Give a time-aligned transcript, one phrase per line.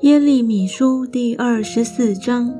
[0.00, 2.52] 耶利米书第二十四章：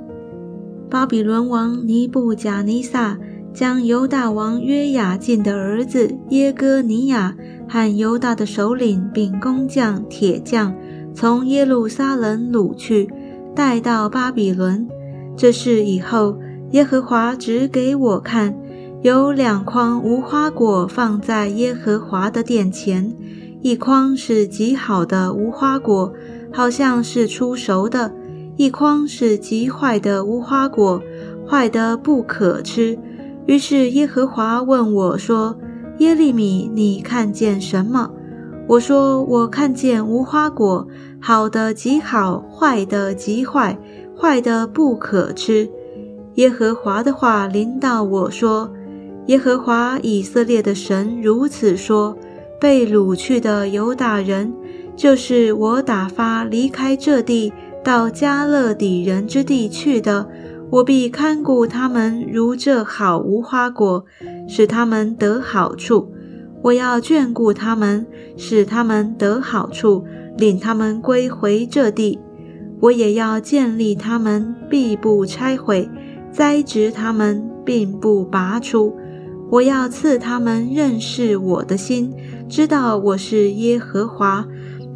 [0.89, 3.19] 巴比伦王尼布甲尼撒
[3.53, 7.37] 将犹大王约雅敬的儿子耶哥尼亚
[7.69, 10.75] 和犹大的首领并工匠、铁匠
[11.13, 13.11] 从耶路撒冷掳去，
[13.55, 14.89] 带到巴比伦。
[15.37, 16.39] 这事以后，
[16.71, 18.57] 耶和华指给我看，
[19.03, 23.13] 有两筐无花果放在耶和华的殿前，
[23.61, 26.13] 一筐是极好的无花果。
[26.55, 28.13] 好像是出熟的，
[28.57, 31.03] 一筐是极坏的无花果，
[31.49, 32.99] 坏的不可吃。
[33.47, 35.57] 于是耶和华问我说
[35.99, 38.11] ：“耶利米，你看见什么？”
[38.69, 40.87] 我说：“我看见无花果，
[41.19, 43.79] 好的极好，坏的极坏，
[44.17, 45.69] 坏的不可吃。”
[46.37, 48.71] 耶和华的话临到我说
[49.27, 52.17] ：“耶和华以色列的神如此说：
[52.61, 54.53] 被掳去的犹大人。”
[54.95, 57.51] 就是我打发离开这地
[57.83, 60.29] 到加勒底人之地去的，
[60.71, 64.05] 我必看顾他们如这好无花果，
[64.47, 66.13] 使他们得好处。
[66.63, 68.07] 我要眷顾他们，
[68.37, 70.05] 使他们得好处，
[70.37, 72.19] 领他们归回这地。
[72.79, 75.89] 我也要建立他们，必不拆毁；
[76.31, 78.95] 栽植他们，并不拔出。
[79.53, 82.11] 我要赐他们认识我的心，
[82.49, 84.47] 知道我是耶和华。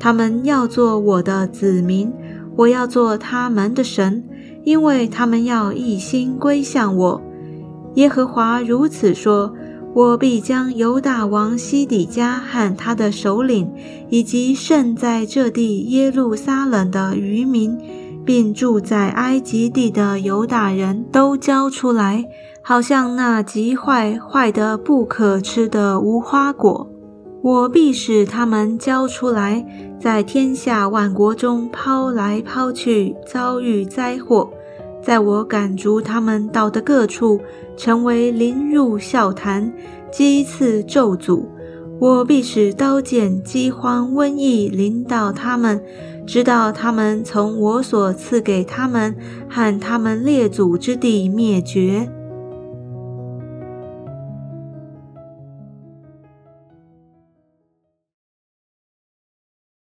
[0.01, 2.11] 他们要做我的子民，
[2.57, 4.25] 我要做他们的神，
[4.65, 7.21] 因为他们要一心归向我。
[7.97, 9.53] 耶和华如此说：
[9.93, 13.71] 我必将犹大王西底家和他的首领，
[14.09, 17.77] 以及剩在这地耶路撒冷的渔民，
[18.27, 22.25] 并住在埃及地的犹大人都交出来，
[22.61, 26.91] 好像那极坏坏的不可吃的无花果。
[27.43, 29.65] 我必使他们交出来，
[30.01, 34.51] 在天下万国中抛来抛去，遭遇灾祸。
[35.01, 37.41] 在我赶逐他们到的各处，
[37.77, 39.73] 成为临入笑谈，
[40.11, 41.45] 讥刺咒诅。
[41.99, 45.83] 我必使刀剑、饥荒、瘟疫临到他们，
[46.27, 49.17] 直到他们从我所赐给他们
[49.49, 52.11] 和他们列祖之地灭绝。